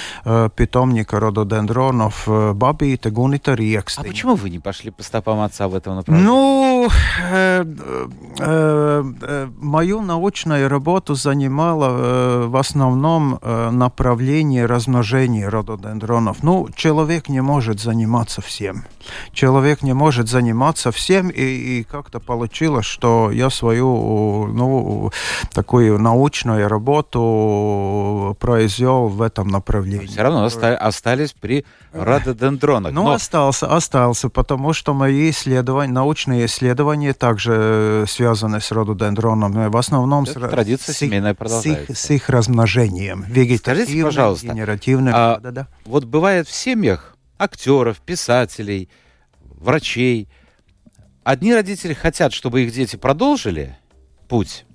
[0.56, 4.04] питомника рододендронов Бабита Гунита Рекстин.
[4.06, 6.28] А почему вы не пошли по стопам отца в этом направлении?
[6.28, 6.90] Ну,
[7.32, 7.66] э,
[8.40, 16.44] э, э, мою научную работу занимала в основном направление размножения рододендронов.
[16.44, 18.84] Ну, человек не может заниматься всем.
[19.34, 25.12] Человек не может заниматься всем, и, и как-то получилось, что я свою, ну,
[25.54, 30.08] такую научную работу произвел в этом направлении.
[30.08, 32.92] Все равно оста- остались при рододендронах.
[32.94, 33.12] Ну, но...
[33.12, 39.68] остался, остался, потому что мои исследования, научные исследования также связаны с рододендронами.
[39.68, 41.36] В основном Это с, традиция с, семейная.
[41.40, 43.26] С их, с их размножением.
[43.28, 45.14] Вегетативным, Скажите, пожалуйста, генеративным.
[45.16, 45.68] А, да, да.
[45.86, 48.90] Вот бывает в семьях актеров, писателей,
[49.42, 50.30] врачей.
[51.24, 53.78] Одни родители хотят, чтобы их дети продолжили
[54.28, 54.66] путь,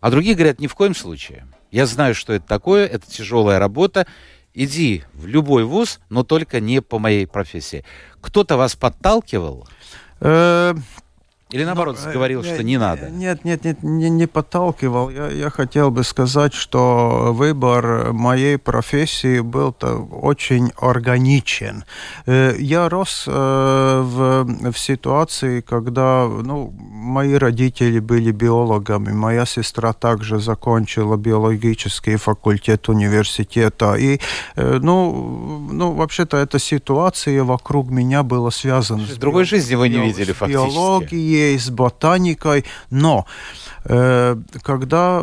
[0.00, 1.46] а другие говорят, ни в коем случае.
[1.70, 4.06] Я знаю, что это такое, это тяжелая работа.
[4.54, 7.84] Иди в любой вуз, но только не по моей профессии.
[8.20, 9.68] Кто-то вас подталкивал?
[11.50, 13.08] Или наоборот, ну, говорил, что не надо?
[13.08, 15.08] Нет, нет, нет, не, не подталкивал.
[15.08, 19.74] Я, я хотел бы сказать, что выбор моей профессии был
[20.10, 21.84] очень органичен.
[22.26, 29.94] Э, я рос э, в, в ситуации, когда ну, мои родители были биологами, моя сестра
[29.94, 33.94] также закончила биологический факультет университета.
[33.94, 34.20] И,
[34.56, 39.16] э, ну, ну вообще-то эта ситуация вокруг меня была связана с...
[39.16, 40.66] Другой жизни вы не видели фактически.
[40.66, 43.26] биологией, химией, с ботаникой, но
[43.84, 45.22] э, когда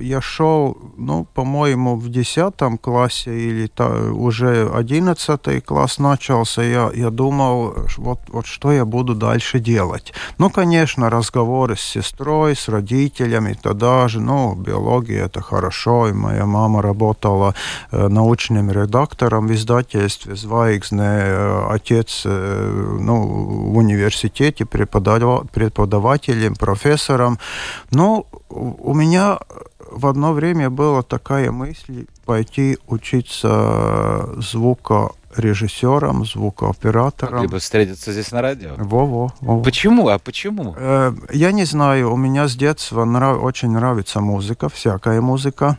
[0.00, 7.10] я шел, ну, по-моему, в 10 классе или та, уже 11 класс начался, я, я
[7.10, 10.12] думал, вот, вот что я буду дальше делать.
[10.38, 16.46] Ну, конечно, разговоры с сестрой, с родителями, тогда же, ну, биология это хорошо, и моя
[16.46, 17.54] мама работала
[17.92, 23.29] э, научным редактором в издательстве «Звайгзне», э, отец, э, ну,
[23.70, 27.38] в университете преподавателем, профессором.
[27.90, 29.38] Но у меня
[29.90, 37.42] в одно время была такая мысль пойти учиться звукорежиссером, звукооператором.
[37.42, 38.74] Либо встретиться здесь на радио.
[38.76, 39.32] Во-во.
[39.40, 39.60] во.
[39.62, 40.08] Почему?
[40.08, 40.74] А почему?
[40.76, 42.12] Э, я не знаю.
[42.12, 43.42] У меня с детства нрав...
[43.42, 45.78] очень нравится музыка, всякая музыка.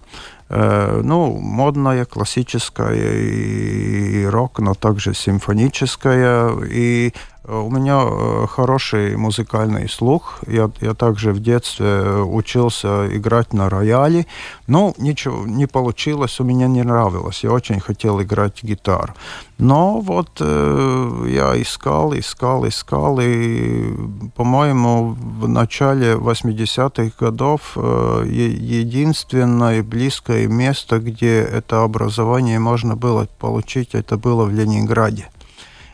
[0.50, 6.52] Э, ну, модная, классическая и рок, но также симфоническая.
[6.70, 10.40] И у меня э, хороший музыкальный слух.
[10.48, 14.28] Я, я также в детстве учился играть на рояле.
[14.68, 17.44] Но ничего не получилось, у меня не нравилось.
[17.44, 19.14] Я очень хотел играть гитару.
[19.58, 23.20] Но вот э, я искал, искал, искал.
[23.20, 23.92] И,
[24.36, 33.96] по-моему, в начале 80-х годов э, единственное близкое место, где это образование можно было получить,
[33.96, 35.30] это было в Ленинграде.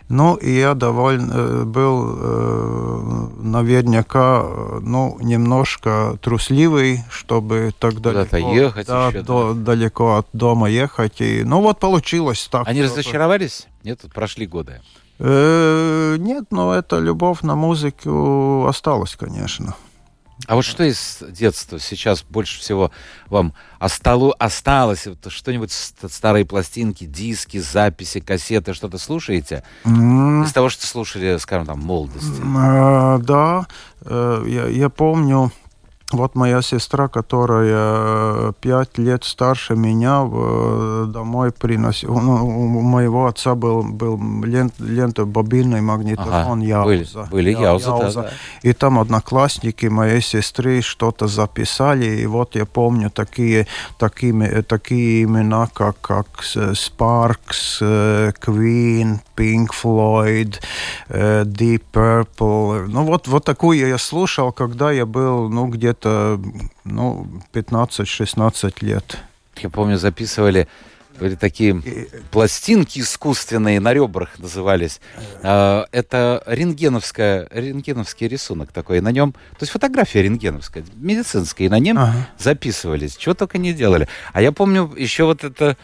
[0.09, 4.45] Ну, и я довольно э, был э, наверняка,
[4.81, 9.73] ну, немножко трусливый, чтобы так далеко, ехать да, еще, до, да.
[9.73, 11.19] далеко от дома ехать.
[11.19, 12.67] И, ну, вот получилось так.
[12.67, 13.67] Они разочаровались?
[13.83, 14.81] Нет, прошли годы.
[15.19, 19.75] Э, нет, но эта любовь на музыку осталась, конечно.
[20.45, 22.91] А вот что из детства сейчас больше всего
[23.27, 25.07] вам остало, осталось?
[25.27, 29.63] Что-нибудь старые пластинки, диски, записи, кассеты, что-то слушаете?
[29.83, 30.45] Mm.
[30.45, 32.41] Из того, что слушали, скажем, там, молодости.
[32.41, 33.67] Uh, да,
[34.01, 35.51] uh, я, я помню
[36.11, 40.23] вот моя сестра, которая пять лет старше меня,
[41.05, 42.19] домой приносила.
[42.19, 47.27] Ну, у моего отца был, был лент, лента бобильный магнитофон ага, Яуза.
[47.29, 48.21] Были, были Яуза, Яуза.
[48.21, 48.33] Да, да.
[48.69, 52.05] И там одноклассники моей сестры что-то записали.
[52.21, 53.67] И вот я помню такие,
[53.99, 60.55] такие, такие имена, как, как Sparks, Queen, Pink Floyd,
[61.09, 62.85] Deep Purple.
[62.87, 66.39] Ну вот, вот такую я слушал, когда я был ну, где-то где-то
[66.83, 69.17] ну, 15-16 лет.
[69.57, 70.67] Я помню, записывали
[71.19, 71.81] были такие
[72.29, 75.01] пластинки искусственные на ребрах назывались.
[75.41, 79.01] А, это рентгеновская, рентгеновский рисунок такой.
[79.01, 82.29] На нем, то есть фотография рентгеновская, медицинская, и на нем ага.
[82.37, 83.17] записывались.
[83.17, 84.07] Чего только не делали.
[84.31, 85.75] А я помню еще вот это,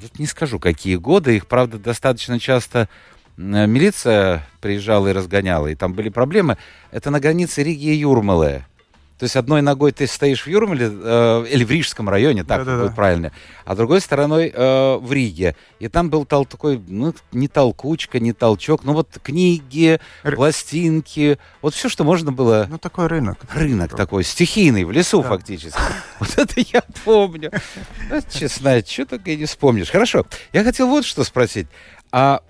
[0.00, 2.88] вот не скажу, какие годы, их, правда, достаточно часто
[3.36, 6.58] милиция приезжала и разгоняла, и там были проблемы.
[6.90, 8.64] Это на границе Риги и Юрмалы.
[9.22, 12.76] То есть одной ногой ты стоишь в Юрмале э, или в Рижском районе, так да,
[12.76, 12.92] будет да.
[12.92, 13.32] правильно,
[13.64, 15.54] а другой стороной э, в Риге.
[15.78, 20.34] И там был тол такой, ну, не толкучка, не толчок, ну вот книги, Р...
[20.34, 22.66] пластинки, вот все, что можно было.
[22.68, 23.38] Ну, такой рынок.
[23.54, 25.28] Рынок такой, стихийный, в лесу да.
[25.28, 25.78] фактически.
[26.18, 27.52] Вот это я помню.
[28.10, 29.88] Ну, честно, что только и не вспомнишь.
[29.88, 31.68] Хорошо, я хотел вот что спросить.
[32.10, 32.42] А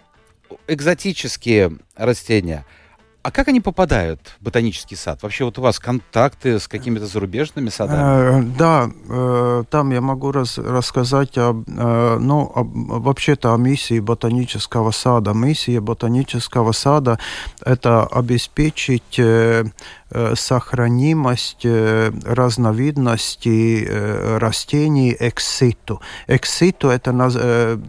[0.67, 2.65] экзотические растения–
[3.23, 5.23] а как они попадают в ботанический сад?
[5.23, 8.41] Вообще вот у вас контакты с какими-то зарубежными садами?
[8.41, 14.01] Э, да, э, там я могу раз, рассказать об, э, ну, об, вообще-то о миссии
[14.01, 15.33] ботанического сада.
[15.33, 17.19] Миссия ботанического сада–
[17.65, 19.21] это обеспечить
[20.35, 26.01] сохранимость э, разновидностей э, растений экситу.
[26.27, 27.11] Экситу– это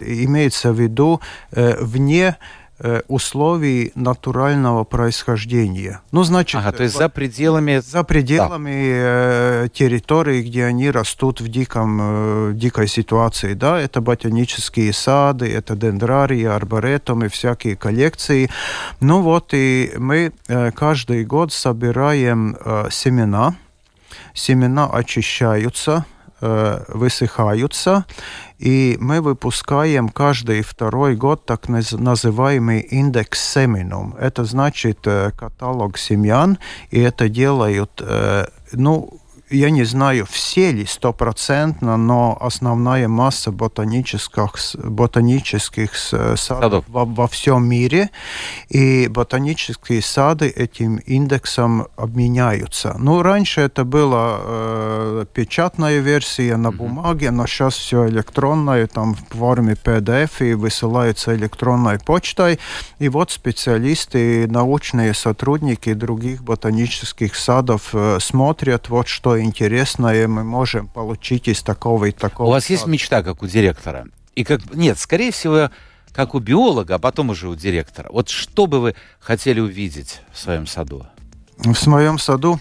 [0.02, 2.38] имеется в виду вне
[3.08, 6.02] условий натурального происхождения.
[6.12, 7.80] Ну, значит, ага, то есть за пределами...
[7.80, 9.66] За пределами да.
[9.66, 13.54] Э, территории, где они растут в диком, э, дикой ситуации.
[13.54, 18.50] Да, это ботанические сады, это дендрарии, арборетумы, всякие коллекции.
[19.00, 20.32] Ну вот, и мы
[20.76, 22.58] каждый год собираем
[22.90, 23.56] семена.
[24.34, 26.06] Семена очищаются,
[26.88, 28.06] высыхаются,
[28.64, 34.16] и мы выпускаем каждый второй год так называемый индекс семенум.
[34.20, 36.58] Это значит э, каталог семян,
[36.90, 39.20] и это делают, э, ну,
[39.54, 46.86] я не знаю, все ли стопроцентно, но основная масса ботанических, ботанических садов, садов.
[46.88, 48.10] Во, во всем мире,
[48.70, 52.96] и ботанические сады этим индексом обменяются.
[52.98, 59.38] Ну, раньше это была э, печатная версия на бумаге, но сейчас все электронное, там в
[59.38, 62.60] форме PDF и высылается электронной почтой.
[63.00, 70.88] И вот специалисты, научные сотрудники других ботанических садов э, смотрят, вот что интересное мы можем
[70.88, 72.48] получить из такого и такого.
[72.48, 74.06] У вас есть мечта, как у директора?
[74.36, 74.74] И как...
[74.74, 75.70] Нет, скорее всего,
[76.12, 78.10] как у биолога, а потом уже у директора.
[78.12, 81.06] Вот что бы вы хотели увидеть в своем саду?
[81.58, 82.60] В моем саду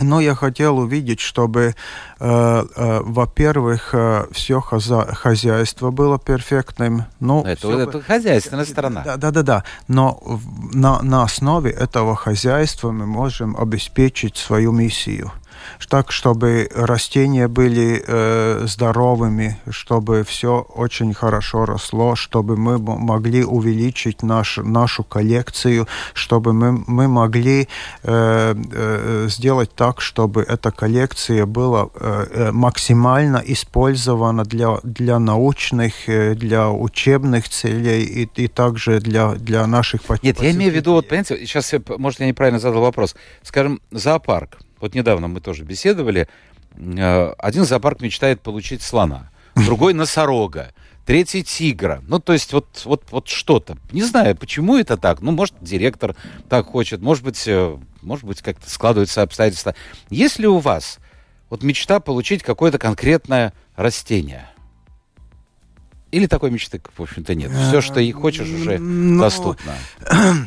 [0.00, 1.74] но я хотел увидеть, чтобы,
[2.18, 7.04] э, э, во-первых, э, все хозя хозяйство было перфектным.
[7.20, 7.78] Ну, это, все...
[7.78, 9.02] это хозяйственная сторона.
[9.04, 9.64] Да, да, да, да.
[9.88, 10.20] Но
[10.72, 15.30] на, на основе этого хозяйства мы можем обеспечить свою миссию
[15.88, 24.22] так, чтобы растения были э, здоровыми, чтобы все очень хорошо росло, чтобы мы могли увеличить
[24.22, 27.68] наш, нашу коллекцию, чтобы мы, мы могли
[28.02, 36.08] э, э, сделать так, чтобы эта коллекция была э, э максимально использована для, для научных,
[36.08, 40.92] э, для учебных целей и, и также для, для наших Нет, я имею в виду,
[40.92, 43.14] вот, понимаете, сейчас, может, я неправильно задал вопрос.
[43.42, 46.28] Скажем, зоопарк вот недавно мы тоже беседовали.
[46.76, 50.74] Э, один зоопарк мечтает получить слона, другой носорога,
[51.06, 52.02] третий тигра.
[52.08, 53.78] Ну, то есть вот, вот, вот что-то.
[53.92, 55.22] Не знаю, почему это так.
[55.22, 56.16] Ну, может, директор
[56.48, 59.76] так хочет, может быть, э, может быть, как-то складываются обстоятельства.
[60.10, 60.98] Есть ли у вас
[61.48, 64.48] вот мечта получить какое-то конкретное растение?
[66.10, 67.52] Или такой мечты, в общем-то, нет?
[67.52, 69.74] Все, что и хочешь, уже ну, доступно.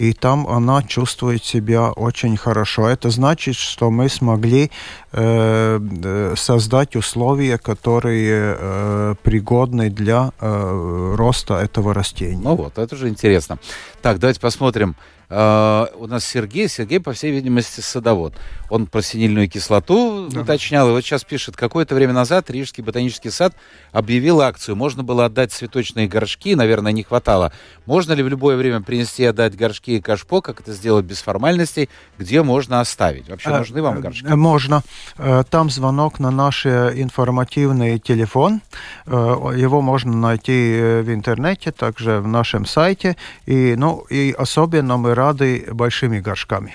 [0.00, 2.88] и там она чувствует себя очень хорошо.
[2.88, 4.70] Это значит, что мы смогли
[5.12, 12.40] э, создать условия, которые э, пригодны для э, роста этого растения.
[12.42, 13.58] Ну вот, это же интересно.
[14.00, 14.96] Так, давайте посмотрим.
[15.30, 16.68] Uh, у нас Сергей.
[16.68, 18.34] Сергей, по всей видимости, садовод.
[18.68, 20.40] Он про синильную кислоту да.
[20.40, 20.88] уточнял.
[20.88, 23.54] И вот сейчас пишет, какое-то время назад Рижский ботанический сад
[23.92, 24.74] объявил акцию.
[24.74, 27.52] Можно было отдать цветочные горшки, наверное, не хватало.
[27.86, 31.22] Можно ли в любое время принести и отдать горшки и кашпо, как это сделать без
[31.22, 33.28] формальностей, где можно оставить?
[33.28, 34.26] Вообще, нужны э, вам горшки?
[34.26, 34.82] Можно.
[35.16, 38.62] Э, там звонок на наш информативный телефон.
[39.06, 39.10] Э,
[39.56, 43.16] его можно найти в интернете, также в нашем сайте.
[43.46, 46.74] И, ну, и особенно мы рады большими горшками.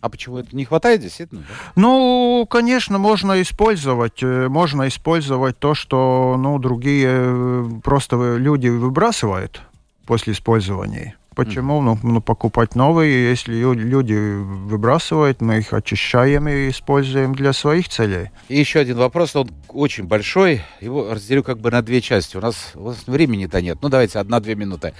[0.00, 1.40] А почему это не хватает действительно?
[1.40, 1.54] Да?
[1.74, 9.62] Ну, конечно, можно использовать, э, можно использовать то, что, ну, другие э, просто люди выбрасывают
[10.06, 11.16] после использования.
[11.34, 11.80] Почему?
[11.82, 18.30] Ну, ну, покупать новые, если люди выбрасывают, мы их очищаем и используем для своих целей.
[18.48, 22.36] И еще один вопрос, он очень большой, его разделю как бы на две части.
[22.36, 23.78] У нас, у нас времени-то нет.
[23.82, 24.94] Ну, давайте одна-две минуты.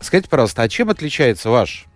[0.00, 1.86] Скажите, пожалуйста, а чем отличается ваш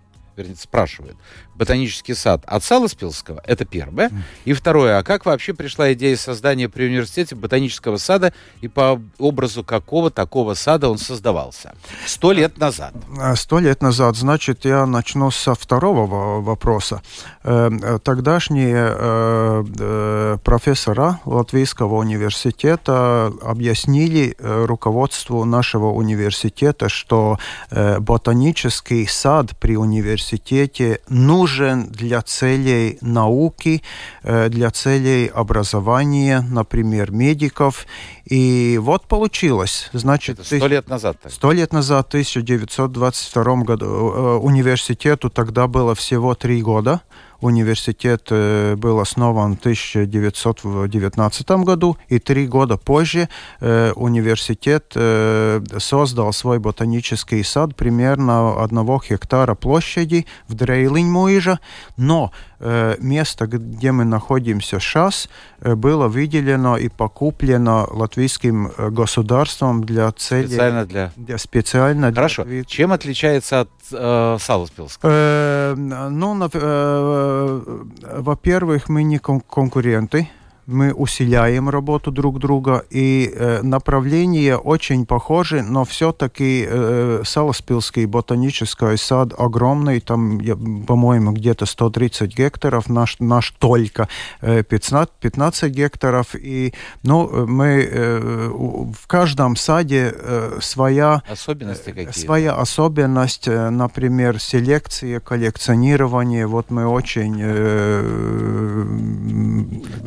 [0.40, 1.16] вернее, спрашивает,
[1.54, 4.10] ботанический сад от Саласпилского, это первое.
[4.44, 9.62] И второе, а как вообще пришла идея создания при университете ботанического сада и по образу
[9.62, 11.74] какого такого сада он создавался?
[12.06, 12.94] Сто лет назад.
[13.18, 14.16] А, сто лет назад.
[14.16, 17.02] Значит, я начну со второго вопроса.
[17.44, 27.38] Э, тогдашние э, э, профессора Латвийского университета объяснили руководству нашего университета, что
[27.70, 33.82] ботанический сад при университете нужен нужен для целей науки,
[34.22, 37.86] э, для целей образования, например, медиков.
[38.30, 39.90] И вот получилось.
[39.92, 41.16] Значит, сто лет назад.
[41.28, 47.00] Сто лет назад, в 1922 году, э, университету тогда было всего три года.
[47.40, 53.28] Университет э, был основан в 1919 году, и три года позже
[53.60, 61.58] э, университет э, создал свой ботанический сад примерно одного гектара площади в Дрейлинь-Муижа,
[61.96, 62.30] но
[62.60, 65.28] место, где мы находимся сейчас,
[65.60, 70.48] было выделено и покуплено латвийским государством для целей...
[70.48, 71.12] Специально для...
[71.16, 72.44] для специально Хорошо.
[72.44, 72.64] Для...
[72.64, 75.10] Чем отличается от э, Саласпилского?
[75.10, 80.28] Э, ну, э, Э, во-первых, мы не конкуренты,
[80.70, 88.96] мы усиляем работу друг друга, и э, направления очень похожи, но все-таки э, Саласпилский ботанический
[88.96, 90.40] сад огромный, там,
[90.86, 94.08] по-моему, где-то 130 гектаров, наш, наш только
[94.40, 102.10] э, 15, 15 гектаров, и ну, мы э, в каждом саде э, своя, Особенности какие
[102.10, 107.36] своя особенность, э, например, селекция, коллекционирование, вот мы очень...
[107.40, 108.29] Э,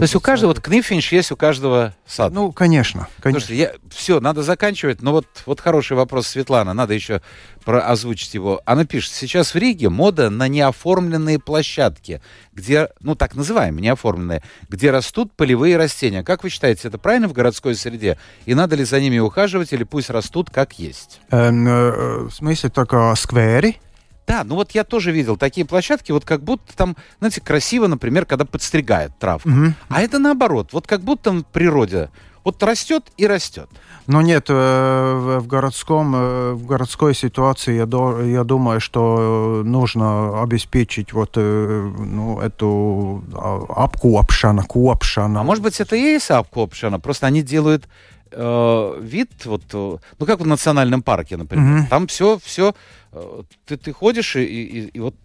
[0.03, 2.35] То есть у каждого вот книфинч есть у каждого сада.
[2.35, 3.07] Ну, конечно.
[3.21, 3.47] конечно.
[3.47, 7.21] Слушайте, я, все, надо заканчивать, но вот, вот хороший вопрос Светлана, надо еще
[7.63, 8.61] про, озвучить его.
[8.65, 14.91] Она пишет, сейчас в Риге мода на неоформленные площадки, где, ну, так называемые, неоформленные, где
[14.91, 16.21] растут полевые растения.
[16.21, 18.17] Как вы считаете, это правильно в городской среде?
[18.45, 21.21] И надо ли за ними ухаживать, или пусть растут как есть?
[21.31, 23.75] Эм, э, в смысле, только скверы?
[24.27, 28.25] Да, ну вот я тоже видел такие площадки, вот как будто там, знаете, красиво, например,
[28.25, 29.49] когда подстригают травку.
[29.49, 29.73] Угу.
[29.89, 32.09] А это наоборот, вот как будто в природе
[32.43, 33.69] вот растет и растет.
[34.05, 40.41] Но нет, э, в городском, э, в городской ситуации я, до, я думаю, что нужно
[40.41, 45.39] обеспечить вот э, ну, эту а, обкопшана, копшана.
[45.39, 47.87] А может быть, это и есть обкопшана, просто они делают
[48.35, 51.83] э, вид, вот, э, ну как в национальном парке, например.
[51.83, 51.89] Mm-hmm.
[51.89, 52.73] Там все, все,
[53.11, 55.15] э, ты, ты ходишь и, и, и вот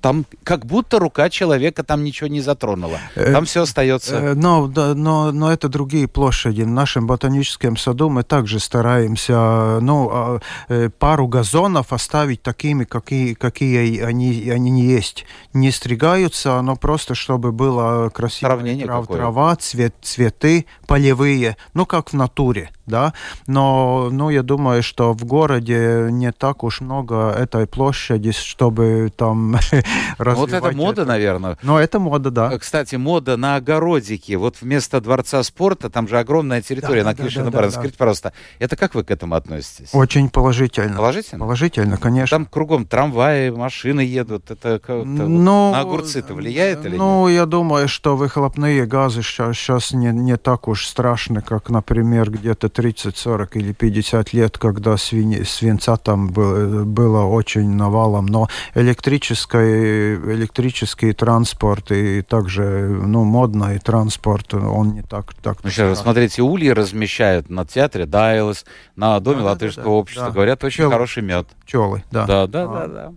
[0.00, 2.98] там как будто рука человека там ничего не затронула.
[3.14, 4.16] Э, там все остается.
[4.16, 6.62] Э, но, да, но, но это другие площади.
[6.62, 13.34] В нашем ботаническом саду мы также стараемся ну, а, э, пару газонов оставить такими, какие,
[13.34, 15.24] какие они, они не есть.
[15.52, 18.56] Не стригаются, но просто чтобы было красиво.
[18.84, 23.12] Трав, трава, цвет, цветы полевые, ну как в натуре да,
[23.46, 29.56] но, ну, я думаю, что в городе не так уж много этой площади, чтобы там
[30.18, 30.38] развивать.
[30.38, 31.58] Вот это мода, наверное.
[31.62, 32.52] Но это мода, да.
[32.52, 34.36] Э, кстати, мода на огородике.
[34.36, 37.96] Вот вместо Дворца спорта, там же огромная территория да, на Клишина да, да, да, Скажите,
[37.96, 39.90] пожалуйста, это как вы к этому относитесь?
[39.92, 40.96] Очень положительно.
[40.96, 41.40] Положительно?
[41.40, 42.36] Положительно, конечно.
[42.36, 44.50] Там кругом трамваи, машины едут.
[44.50, 47.36] Это ну, на огурцы-то влияет или Ну, нет?
[47.36, 52.68] я думаю, что выхлопные газы сейчас, сейчас не, не так уж страшны, как, например, где-то
[52.72, 58.26] 30, 40 или 50 лет, когда свинь, свинца там был, было очень навалом.
[58.26, 65.34] Но электрический, электрический транспорт и также ну, модный транспорт, он не так...
[65.34, 68.64] так ну, сейчас, смотрите, ульи размещают на театре Дайлас,
[68.96, 70.26] на Доме да, Латышского да, да, общества.
[70.26, 70.32] Да.
[70.32, 71.48] Говорят, очень Пчел, хороший мед.
[71.64, 72.26] Пчелы, да.
[72.26, 72.66] Да, да, а.
[72.66, 73.12] да, да.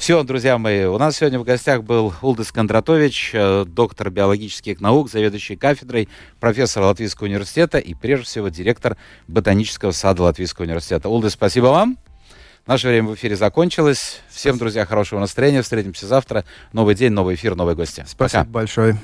[0.00, 5.10] Все, друзья мои, у нас сегодня в гостях был Улдис Кондратович, э, доктор биологических наук,
[5.10, 6.08] заведующий кафедрой,
[6.40, 8.96] профессор Латвийского университета и, прежде всего, директор
[9.28, 11.10] ботанического сада Латвийского университета.
[11.10, 11.98] Улдис, спасибо вам.
[12.66, 14.22] Наше время в эфире закончилось.
[14.30, 15.60] Всем, друзья, хорошего настроения.
[15.60, 16.46] Встретимся завтра.
[16.72, 18.02] Новый день, новый эфир, новые гости.
[18.08, 18.50] Спасибо Пока.
[18.50, 18.96] большое.